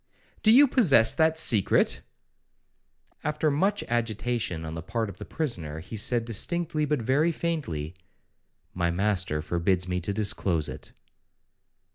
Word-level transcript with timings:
'Do 0.41 0.49
you 0.51 0.67
possess 0.67 1.13
that 1.13 1.37
secret?'—After 1.37 3.51
much 3.51 3.83
agitation 3.83 4.65
on 4.65 4.73
the 4.73 4.81
part 4.81 5.09
of 5.09 5.19
the 5.19 5.25
prisoner, 5.25 5.79
he 5.79 5.95
said 5.95 6.25
distinctly, 6.25 6.85
but 6.85 7.03
very 7.03 7.31
faintly, 7.31 7.93
'My 8.73 8.89
master 8.89 9.43
forbids 9.43 9.87
me 9.87 10.01
to 10.01 10.11
disclose 10.11 10.67
it.' 10.69 10.91